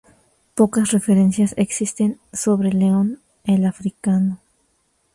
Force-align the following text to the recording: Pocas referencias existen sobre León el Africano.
Pocas 0.57 0.89
referencias 0.93 1.53
existen 1.57 2.19
sobre 2.33 2.71
León 2.73 3.19
el 3.45 3.67
Africano. 3.67 4.39